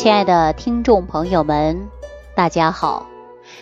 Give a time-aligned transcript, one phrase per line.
[0.00, 1.90] 亲爱的听众朋友们，
[2.34, 3.06] 大家好，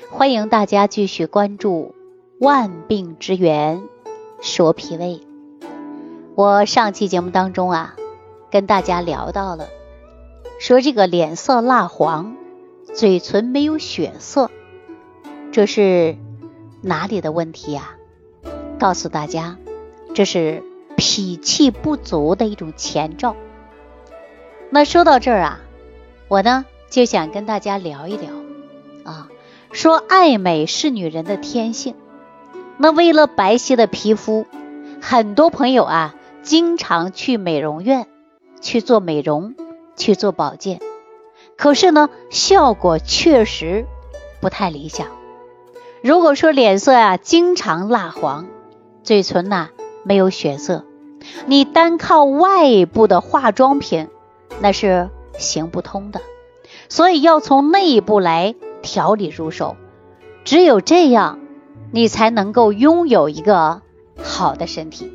[0.09, 1.97] 欢迎大家继续关注
[2.47, 3.83] 《万病之源
[4.41, 5.21] 说脾胃》。
[6.37, 7.97] 我上期节目当中啊，
[8.53, 9.67] 跟大家聊到了，
[10.61, 12.37] 说这个脸色蜡黄，
[12.95, 14.49] 嘴唇没有血色，
[15.51, 16.17] 这是
[16.83, 17.97] 哪里的问题呀？
[18.79, 19.57] 告诉大家，
[20.15, 20.63] 这是
[20.97, 23.35] 脾气不足的一种前兆。
[24.71, 25.59] 那说到这儿啊。
[26.29, 28.31] 我呢就想跟大家聊一聊
[29.05, 29.29] 啊，
[29.73, 31.95] 说爱美是女人的天性。
[32.77, 34.47] 那为了白皙的皮肤，
[35.01, 38.07] 很多朋友啊经常去美容院
[38.61, 39.55] 去做美容、
[39.97, 40.81] 去做保健，
[41.57, 43.87] 可是呢效果确实
[44.41, 45.07] 不太理想。
[46.03, 48.47] 如果说脸色啊经常蜡黄，
[49.03, 49.71] 嘴唇呐
[50.03, 50.85] 没有血色，
[51.47, 54.09] 你单靠外部的化妆品
[54.61, 55.09] 那是。
[55.39, 56.21] 行不通的，
[56.89, 59.77] 所以要从内部来调理入手，
[60.45, 61.39] 只有这样，
[61.93, 63.83] 你才能够拥有一个
[64.23, 65.13] 好的身体。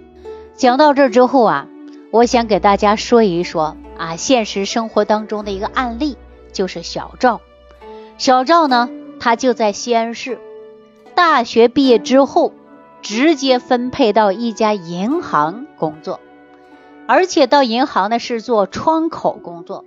[0.55, 1.67] 讲到这之后啊，
[2.11, 6.17] 我想给大家说一说啊，现实生活当中的一个案例，
[6.51, 7.41] 就是小赵。
[8.17, 10.39] 小赵呢，他就在西安市，
[11.15, 12.53] 大学毕业之后，
[13.01, 16.19] 直接分配到一家银行工作，
[17.07, 19.83] 而且到银行呢是做窗口工作。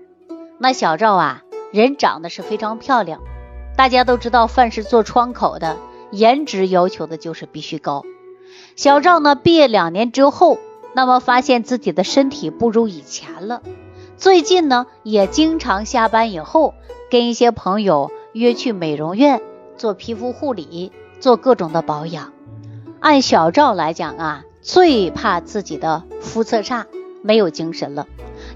[0.59, 3.21] 那小赵啊，人长得是非常漂亮。
[3.77, 5.77] 大家都知道，凡是做窗口的，
[6.11, 8.05] 颜值要求的就是必须高。
[8.75, 10.59] 小赵呢，毕业两年之后，
[10.95, 13.61] 那么发现自己的身体不如以前了。
[14.17, 16.73] 最近呢，也经常下班以后
[17.11, 19.43] 跟一些朋友约去美容院
[19.77, 22.33] 做皮肤护理，做各种的保养。
[23.01, 26.87] 按小赵来讲啊，最怕自己的肤色差，
[27.20, 28.07] 没有精神了，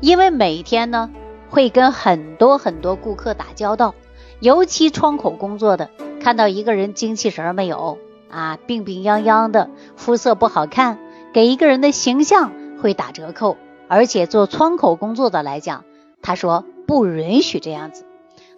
[0.00, 1.10] 因为每天呢。
[1.50, 3.94] 会跟很多很多顾客打交道，
[4.38, 5.90] 尤其窗口工作的，
[6.22, 7.98] 看到一个人精气神没有
[8.30, 10.98] 啊，病病殃殃的，肤色不好看，
[11.34, 13.56] 给一个人的形象会打折扣。
[13.88, 15.84] 而且做窗口工作的来讲，
[16.22, 18.04] 他说不允许这样子。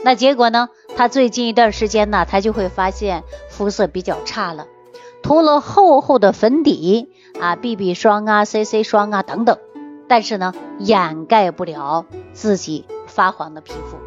[0.04, 0.68] 那结果呢？
[0.94, 4.66] 他最近一段时间呢，他就会发现肤色比较差了，
[5.22, 7.08] 涂了厚厚的粉底
[7.40, 9.56] 啊，BB 霜啊，CC 霜啊等等。
[10.06, 13.98] 但是呢，掩盖不了自己发黄的皮肤。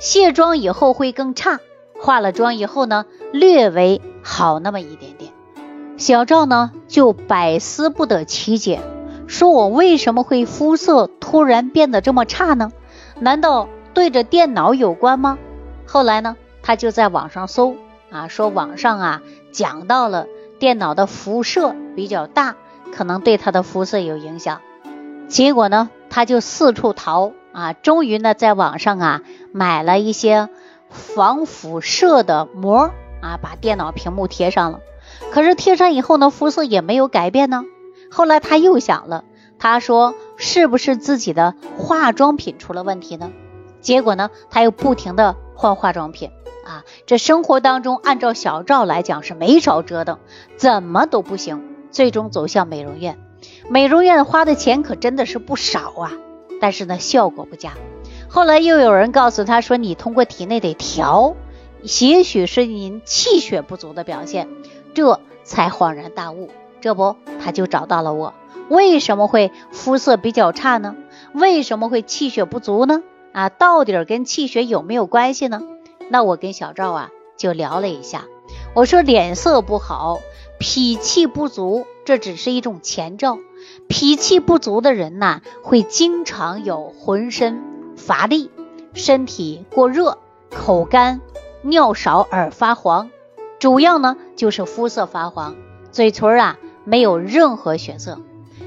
[0.00, 1.60] 卸妆以后会更差，
[2.00, 5.32] 化了妆以后呢，略微好那么一点点。
[5.96, 8.80] 小赵呢就百思不得其解，
[9.28, 12.72] 说我为什么会肤色突然变得这么差呢？
[13.20, 15.38] 难道对着电脑有关吗？
[15.86, 17.76] 后来呢，他就在网上搜
[18.10, 19.22] 啊，说网上啊
[19.52, 20.26] 讲到了
[20.58, 22.56] 电脑的辐射比较大，
[22.92, 24.60] 可能对他的肤色有影响。
[25.28, 30.48] 结果呢，他就四处淘啊，终于呢，在网上啊买了一些
[30.90, 32.90] 防辐射的膜
[33.20, 34.80] 啊，把电脑屏幕贴上了。
[35.30, 37.64] 可是贴上以后呢，肤色也没有改变呢。
[38.10, 39.24] 后来他又想了，
[39.58, 43.30] 他说是不是自己的化妆品出了问题呢？
[43.80, 46.30] 结果呢，他又不停的换化妆品
[46.64, 46.84] 啊。
[47.06, 50.18] 这生活当中，按照小赵来讲是没少折腾，
[50.56, 53.18] 怎么都不行，最终走向美容院。
[53.68, 56.12] 美容院花的钱可真的是不少啊，
[56.62, 57.72] 但是呢效果不佳。
[58.28, 61.34] 后来又有人告诉他说，你通过体内得调，
[61.98, 64.46] 也许是您气血不足的表现，
[64.94, 66.50] 这才恍然大悟。
[66.80, 68.32] 这不，他就找到了我。
[68.68, 70.94] 为什么会肤色比较差呢？
[71.34, 73.02] 为什么会气血不足呢？
[73.32, 75.62] 啊，到底跟气血有没有关系呢？
[76.10, 78.26] 那我跟小赵啊就聊了一下，
[78.74, 80.20] 我说脸色不好。
[80.58, 83.38] 脾气不足，这只是一种前兆。
[83.92, 87.62] 脾气不足的人呐，会经常有浑身
[87.94, 88.50] 乏力、
[88.94, 90.16] 身体过热、
[90.50, 91.20] 口干、
[91.60, 93.10] 尿少、而发黄，
[93.58, 95.56] 主要呢就是肤色发黄，
[95.90, 98.18] 嘴唇啊没有任何血色。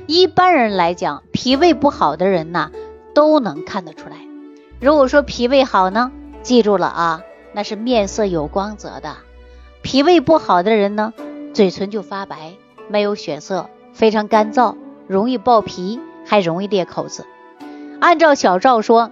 [0.06, 2.69] 一般人来讲，脾胃不好的人呐，
[3.16, 4.18] 都能看得出来。
[4.80, 6.12] 如果说脾胃好呢，
[6.44, 7.21] 记住了啊，
[7.51, 9.16] 那是面色有光泽的。
[9.81, 11.13] 脾胃不好的人呢？
[11.51, 12.54] 嘴唇就发白，
[12.89, 14.75] 没有血色，非常干燥，
[15.07, 17.25] 容易爆皮，还容易裂口子。
[18.00, 19.12] 按照小赵说，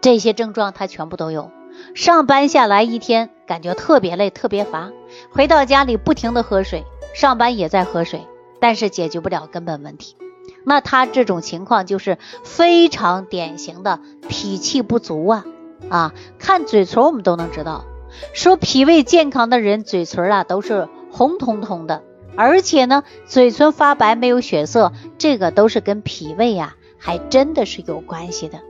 [0.00, 1.50] 这些症状他全部都有。
[1.94, 4.90] 上班下来一天，感觉特别累，特别乏。
[5.30, 6.84] 回到家里不停的喝水，
[7.14, 8.26] 上班也在喝水，
[8.60, 10.16] 但是解决不了根本问题。
[10.64, 15.44] 那他这种情况就是非常典型的脾气不足啊
[15.90, 16.14] 啊！
[16.38, 17.84] 看嘴唇我们都能知道，
[18.32, 20.88] 说脾胃健康的人嘴唇啊都是。
[21.08, 22.02] 红彤彤的，
[22.36, 28.60] 而且呢，嘴唇发白没有血色，这个都是跟脾胃呀，还真的是有关系的。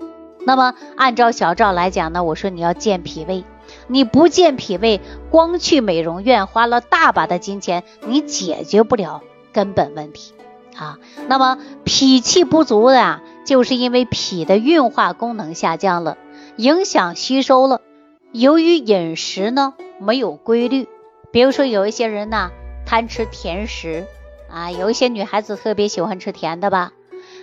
[0.45, 3.45] 那么按照小赵来讲呢，我说你要健脾胃，
[3.89, 9.23] 你不健脾胃，光去美容院花了大把的金钱，你解决不了
[9.53, 10.33] 根本问题
[10.77, 10.99] 啊。
[11.27, 16.17] 那么脾气不足的啊，就是因为脾的运化功能下降了，
[16.57, 17.81] 影响吸收了。
[18.31, 20.87] 由于饮食呢没有规律，
[21.33, 22.51] 比如说有一些人呢
[22.87, 24.06] 贪吃甜食。
[24.49, 26.93] 啊，有一些女孩子特别喜欢吃甜的吧，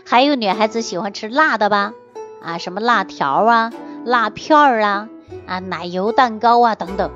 [0.06, 1.94] 还有女孩子喜欢吃辣的吧。
[2.42, 3.72] 啊，什么辣条啊、
[4.06, 5.10] 辣片儿啊、
[5.46, 7.12] 啊奶油蛋糕啊等等，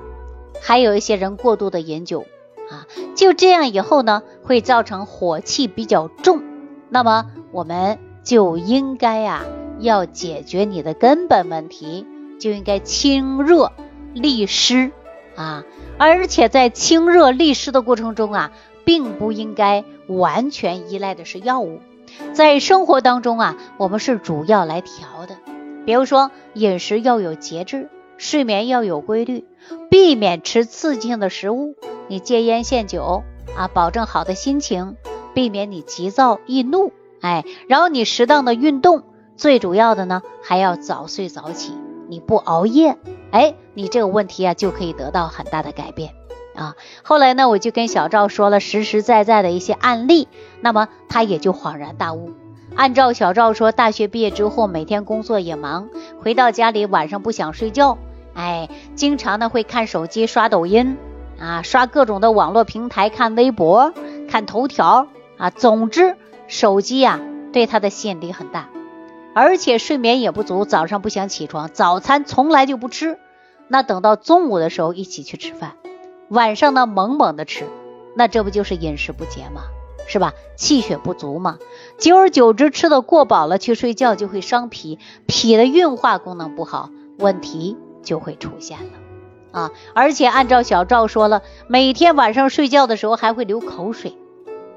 [0.62, 2.26] 还有一些人过度的饮酒
[2.70, 2.86] 啊，
[3.16, 6.44] 就这样以后呢，会造成火气比较重。
[6.90, 9.46] 那么我们就应该呀，
[9.80, 12.06] 要解决你的根本问题，
[12.40, 13.72] 就应该清热
[14.14, 14.92] 利湿。
[15.38, 15.64] 啊，
[15.98, 18.52] 而且在清热利湿的过程中啊，
[18.84, 21.80] 并不应该完全依赖的是药物。
[22.34, 25.38] 在生活当中啊，我们是主要来调的，
[25.86, 29.46] 比如说饮食要有节制，睡眠要有规律，
[29.92, 31.76] 避免吃刺激性的食物，
[32.08, 33.24] 你戒烟限酒
[33.56, 34.96] 啊，保证好的心情，
[35.36, 36.92] 避免你急躁易怒，
[37.22, 39.04] 哎，然后你适当的运动，
[39.36, 41.74] 最主要的呢还要早睡早起，
[42.08, 42.98] 你不熬夜，
[43.32, 46.14] 哎，你这个问题啊就可以得到很大的改变。
[46.56, 50.28] 啊，后来呢，我就跟小赵说了实实在在的一些案例，
[50.60, 52.32] 那么他也就恍然大悟。
[52.76, 55.90] 按照小赵说，大学毕业之后，每天工作也忙，
[56.22, 57.98] 回到家里晚上不想睡觉，
[58.34, 60.98] 哎，经常呢会看手机刷抖音，
[61.40, 63.94] 啊，刷各种的网络平台，看微博，
[64.28, 65.08] 看头条，
[65.38, 66.16] 啊，总之
[66.48, 67.20] 手机呀
[67.54, 68.70] 对他的吸引力很大，
[69.40, 73.20] 而且睡眠也不足，早上不想起床，早餐从来就不吃，
[73.68, 75.74] 那等到中午的时候一起去吃饭。
[76.28, 77.68] 晚上呢，猛猛的吃，
[78.16, 79.62] 那这不就是饮食不节吗？
[80.08, 80.34] 是吧？
[80.56, 81.60] 气血不足嘛。
[82.00, 84.98] 久而久之，吃的过饱了，去睡觉就会伤脾，
[85.28, 86.90] 脾的运化功能不好，
[87.20, 88.94] 问题就会出现了
[89.52, 89.72] 啊！
[89.94, 94.18] 而且按照小赵说了，每天晚上睡觉的时候还会流口水。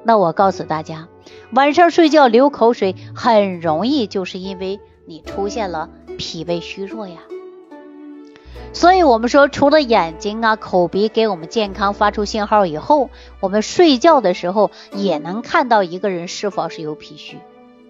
[0.03, 1.09] 那我告诉大家，
[1.53, 7.19] 晚上睡觉流口水，很容易就是因为你出现了脾胃虚弱呀。
[8.73, 13.11] 所以，我们说，除了眼睛啊、口鼻给我们健康发出信号以后，
[13.41, 17.39] 我们睡觉的时候也能看到一个人是否是有脾虚。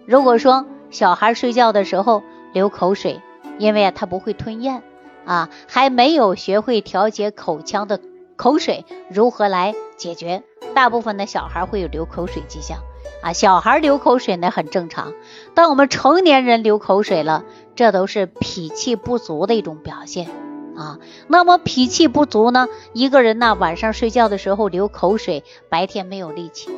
[0.06, 2.22] 如果说小孩睡觉的时候
[2.54, 3.20] 流口水，
[3.58, 4.82] 因为啊他不会吞咽
[5.26, 8.00] 啊，还没有学会调节口腔的
[8.40, 10.42] 口水如何来解决，
[10.72, 12.78] 大部分的小孩会有流口水迹象
[13.22, 13.34] 啊。
[13.34, 15.12] 小孩流口水呢很正常，
[15.52, 17.44] 当我们成年人流口水了，
[17.76, 20.30] 这都是脾气不足的一种表现。
[20.74, 20.98] 啊，
[21.28, 22.66] 那么脾气不足呢？
[22.94, 26.70] 一个人呢，晚上睡觉的时候流口水，白天没有力气。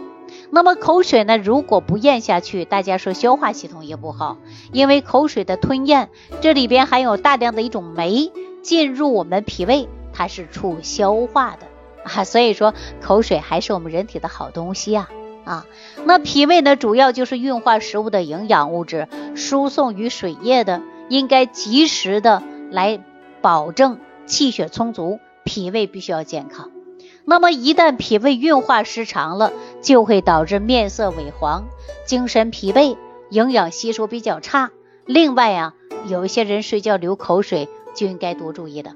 [0.50, 4.36] 那么口水呢，如果不咽下去，大家说消化系统也不好，
[4.72, 6.10] 因为口水的吞咽，
[6.40, 8.32] 这里边含有大量的一种酶
[8.62, 11.66] 进入我们脾胃，它是促消化的
[12.04, 12.24] 啊。
[12.24, 15.08] 所以说口水还是我们人体的好东西啊
[15.44, 15.66] 啊。
[16.04, 23.00] 那脾胃呢，主要就是运化食物的营养物质，输送于水液的，应该及时的来。
[23.42, 26.70] 保证气血充足，脾胃必须要健康。
[27.24, 31.64] 那么一旦脾胃运化失常了，就会导致面色萎黄、
[32.06, 32.96] 精神疲惫、
[33.30, 34.70] 营养吸收比较差。
[35.06, 35.74] 另外啊，
[36.06, 38.92] 有一些人睡觉流口水，就应该多注意的。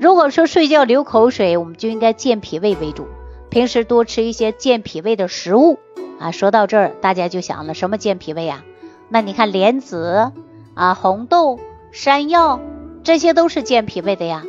[0.00, 3.06] 如果说睡觉流口水，我们就应该健脾胃为主，
[3.50, 5.78] 平时多吃一些健脾胃的食物
[6.20, 6.30] 啊。
[6.30, 8.62] 说到这儿，大家就想了，什么健脾胃啊？
[9.08, 10.30] 那你看莲子
[10.74, 11.58] 啊、红豆、
[11.90, 12.60] 山药。
[13.04, 14.42] 这些都是健脾胃的呀，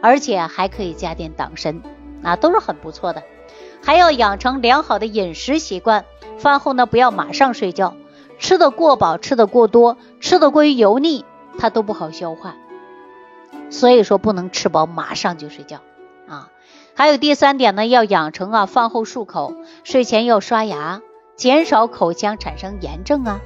[0.00, 1.82] 而且还可以加点党参，
[2.22, 3.24] 啊，都是很不错的。
[3.82, 6.04] 还要养成良好的饮食习惯，
[6.38, 7.94] 饭后呢不要马上睡觉，
[8.38, 11.24] 吃的过饱、吃的过多、吃的过于油腻，
[11.58, 12.54] 它都不好消化。
[13.70, 15.80] 所以说不能吃饱马上就睡觉
[16.28, 16.50] 啊。
[16.94, 19.54] 还有第三点呢，要养成啊饭后漱口，
[19.84, 21.02] 睡前要刷牙，
[21.36, 23.40] 减少口腔产生炎症啊。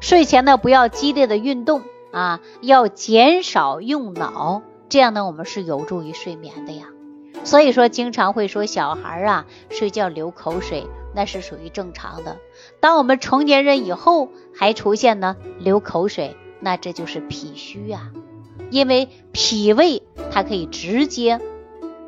[0.00, 1.82] 睡前呢不要激烈的运动。
[2.14, 6.86] 啊，要减少用脑，这样呢，我们是有助于睡眠的呀。
[7.42, 12.36] 所以说，经常会说小孩啊睡觉流口水，那是属于正常的。
[12.78, 18.12] 当我们成年人以后还出现呢流口水，那这就是脾虚啊。
[18.70, 21.40] 因为脾胃它可以直接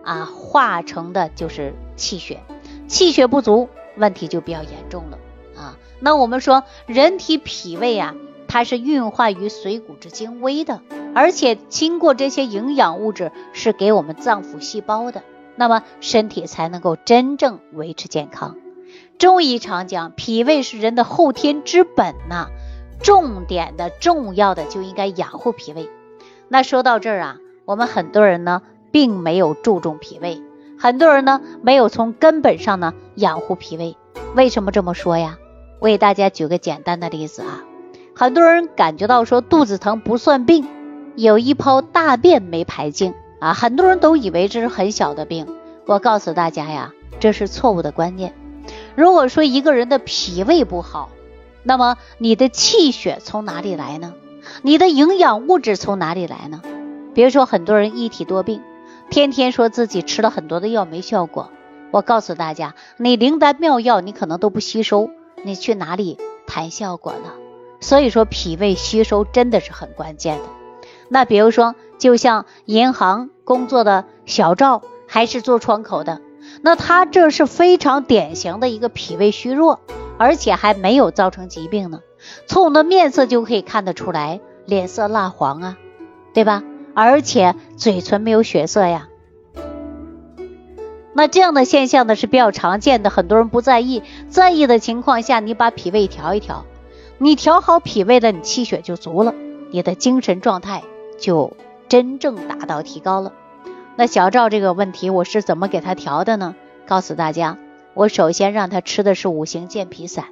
[0.05, 2.43] 啊化成的就是气血，
[2.89, 5.19] 气血不足，问题就比较严重了
[5.57, 5.77] 啊。
[6.01, 8.15] 那我们说人体脾胃啊。
[8.49, 10.81] 它是运化于水谷之精微的，
[11.17, 15.25] 而且经过这些营养物质是给我们脏腑细胞的，
[15.57, 18.57] 那么身体才能够真正维持健康。
[19.19, 22.47] 中医常讲，脾胃是人的后天之本呐，
[23.03, 25.91] 重点的、重要的就应该养护脾胃。
[26.49, 28.63] 那说到这儿啊，我们很多人呢，
[28.93, 30.43] 并没有注重脾胃，
[30.79, 33.97] 很多人呢，没有从根本上呢养护脾胃。
[34.35, 35.39] 为什么这么说呀？
[35.81, 37.65] 我给大家举个简单的例子啊，
[38.15, 40.67] 很多人感觉到说肚子疼不算病，
[41.17, 45.47] 有一泡大便没排净啊，很多人都以为这是很小的病。
[45.85, 48.35] 我告诉大家呀，这是错误的观念。
[48.95, 51.11] 如果说一个人的脾胃不好，
[51.63, 54.15] 那么你的气血从哪里来呢？
[54.63, 56.63] 你的营养物质从哪里来呢？
[57.15, 58.63] 比如说很多人一体多病，
[59.11, 61.51] 天天说自己吃了很多的药没效果。
[61.91, 65.11] 我告诉大家，你灵丹妙药你可能都不吸收，
[65.43, 67.33] 你去哪里谈效果呢？
[67.81, 70.45] 所以说脾胃吸收真的是很关键的。
[71.09, 76.21] 那比如说，就像银行工作的小赵，还是做窗口的。
[76.63, 79.81] 那他这是非常典型的一个脾胃虚弱，
[80.19, 82.01] 而且还没有造成疾病呢。
[82.47, 85.77] 从我们的面色就可以看得出来，脸色蜡黄啊，
[86.35, 86.63] 对吧？
[86.95, 89.09] 而且嘴唇没有血色呀。
[91.13, 94.03] 那这样的现象呢是比较常见的，很多人不在意。
[94.29, 96.67] 在意的情况下，你把脾胃调一调，
[97.19, 99.35] 你调好脾胃了，你气血就足了，
[99.71, 100.83] 你的精神状态
[101.19, 101.57] 就
[101.89, 103.33] 真正达到提高了。
[103.97, 106.55] 那小赵这个问题，我是怎么给他调的呢？
[106.87, 107.57] 告诉大家，
[107.95, 110.27] 我首先让他吃的是五行健脾散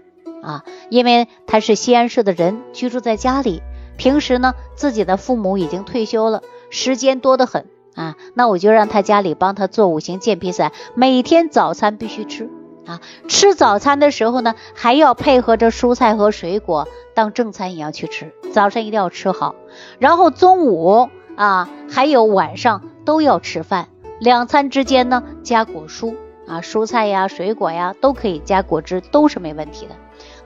[0.45, 3.63] 啊，因为他是西安市的人，居住在家里，
[3.97, 12.51] 平时呢自己的父母已经退休了，时间多得很啊，那我就让他家里帮他做五行健脾散，每天早餐必须吃
[12.87, 19.55] 啊，吃早餐的时候呢，还要配合着蔬菜和水果当正餐一样去吃，早上一定要吃好，
[19.99, 22.83] 然后中午啊还有晚上。
[23.05, 26.15] 都要吃饭，两餐之间呢加果蔬
[26.47, 29.95] 啊，蔬菜呀、水果呀都可以加果汁，都是没问题的。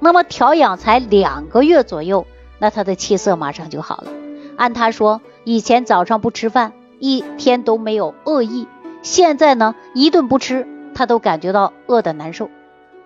[0.00, 2.26] 那么调养才两个月左右，
[2.58, 4.10] 那他的气色马上就好了。
[4.56, 8.66] 按他说，以前早上不吃饭，一天都没有饿意，
[9.02, 12.50] 现在呢一顿不吃，他都感觉到饿的难受。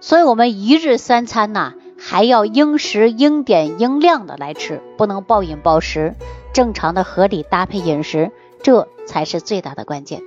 [0.00, 6.14] 所以，我们一日三餐呐，还要应时、应点、应量的来吃，不能暴饮暴食，
[6.52, 8.32] 正常的合理搭配饮食。
[8.62, 10.22] 这才是最大的关键。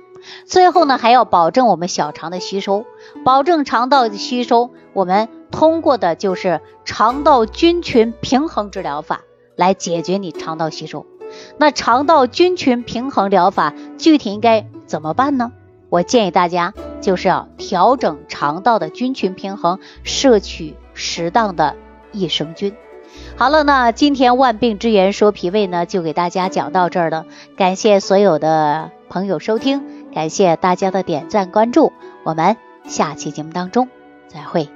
[0.46, 2.84] 最后呢，还要保证我们小肠的吸收，
[3.24, 4.70] 保证肠道的吸收。
[4.92, 9.22] 我们通过的就是肠道菌群平衡治疗法
[9.56, 11.06] 来解决你肠道吸收。
[11.58, 15.52] 那肠道菌群平衡疗法具体应该怎么办呢？
[15.88, 21.76] 我建议大家就是要调整肠道的菌群平衡，摄取适当的
[22.12, 22.74] 益生菌。
[23.36, 27.24] 好了，那今天万病之源说脾胃呢，就给大家讲到这儿了。
[27.56, 31.92] 感谢所有的朋友收听，感谢大家的点赞关注，
[32.24, 33.88] 我们下期节目当中
[34.28, 34.75] 再会。